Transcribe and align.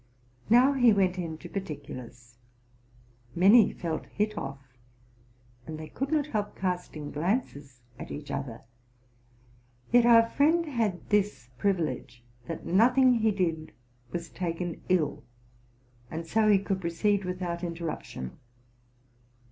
''Now 0.49 0.73
he 0.73 0.91
went 0.91 1.19
into 1.19 1.47
particulars. 1.47 2.39
Many 3.35 3.71
felt 3.71 4.07
hit 4.07 4.35
off, 4.35 4.79
and 5.67 5.77
they 5.77 5.89
could 5.89 6.11
not 6.11 6.25
help 6.25 6.55
casting 6.55 7.11
glances 7.11 7.83
at 7.99 8.09
each 8.09 8.31
other: 8.31 8.61
yet 9.91 10.07
our 10.07 10.27
friend 10.27 10.65
had 10.65 11.07
this 11.09 11.49
privilege, 11.59 12.23
that 12.47 12.65
nothing 12.65 13.13
he 13.19 13.29
did 13.29 13.73
was 14.11 14.29
taken 14.29 14.81
ill; 14.89 15.23
and 16.09 16.25
so 16.25 16.47
he 16.47 16.57
could 16.57 16.81
proceed 16.81 17.23
without 17.23 17.63
inter 17.63 17.85
ruption. 17.85 18.31